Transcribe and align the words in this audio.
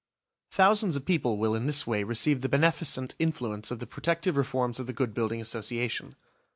Thousands 0.49 0.95
of 0.95 1.05
people 1.05 1.37
will 1.37 1.53
in 1.53 1.67
this 1.67 1.85
way 1.85 2.03
receive 2.03 2.41
the 2.41 2.49
beneficent 2.49 3.13
influence 3.19 3.69
of 3.69 3.77
the 3.77 3.85
protective 3.85 4.35
reforms 4.35 4.79
of 4.79 4.87
the 4.87 4.93
Good 4.93 5.13
Building 5.13 5.39
Association. 5.39 6.15